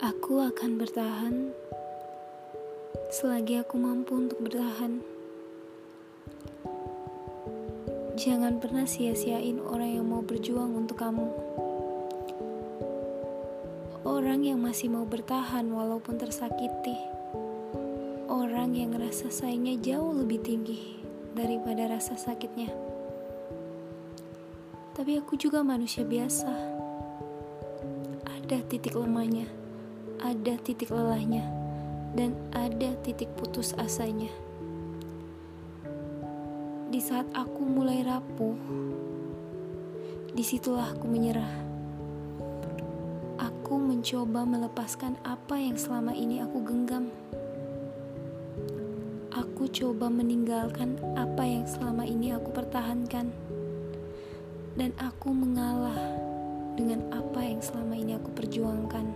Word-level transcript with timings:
akan 0.00 0.80
bertahan 0.80 1.52
selagi 3.12 3.60
aku 3.60 3.76
mampu 3.76 4.16
untuk 4.16 4.40
bertahan. 4.40 5.04
Jangan 8.16 8.56
pernah 8.64 8.88
sia-siain 8.88 9.60
orang 9.60 10.00
yang 10.00 10.08
mau 10.08 10.24
berjuang 10.24 10.72
untuk 10.72 10.96
kamu. 10.96 11.28
Orang 14.08 14.40
yang 14.48 14.64
masih 14.64 14.88
mau 14.88 15.04
bertahan 15.04 15.68
walaupun 15.68 16.16
tersakiti. 16.16 16.96
Orang 18.32 18.72
yang 18.72 18.96
rasa 18.96 19.28
sayangnya 19.28 19.76
jauh 19.84 20.16
lebih 20.16 20.40
tinggi 20.40 20.96
daripada 21.36 21.92
rasa 21.92 22.16
sakitnya. 22.16 22.72
Tapi 24.96 25.20
aku 25.20 25.36
juga 25.36 25.60
manusia 25.60 26.08
biasa. 26.08 26.52
Ada 28.28 28.64
titik 28.64 28.96
lemahnya, 28.96 29.59
ada 30.20 30.54
titik 30.60 30.92
lelahnya, 30.92 31.42
dan 32.14 32.36
ada 32.52 32.92
titik 33.00 33.32
putus 33.40 33.72
asanya. 33.80 34.30
Di 36.92 37.00
saat 37.00 37.26
aku 37.34 37.64
mulai 37.64 38.04
rapuh, 38.04 38.56
di 40.30 40.44
situlah 40.44 40.92
aku 40.94 41.10
menyerah 41.10 41.70
aku 43.70 43.78
mencoba 43.78 44.42
melepaskan 44.42 45.14
apa 45.22 45.54
yang 45.54 45.78
selama 45.78 46.10
ini 46.10 46.42
aku 46.42 46.58
genggam. 46.66 47.06
Aku 49.30 49.70
coba 49.70 50.10
meninggalkan 50.10 50.98
apa 51.14 51.46
yang 51.46 51.62
selama 51.70 52.02
ini 52.02 52.34
aku 52.34 52.50
pertahankan, 52.50 53.30
dan 54.74 54.90
aku 54.98 55.30
mengalah 55.30 55.94
dengan 56.74 57.06
apa 57.14 57.46
yang 57.46 57.62
selama 57.62 57.94
ini 57.94 58.18
aku 58.18 58.34
perjuangkan. 58.34 59.06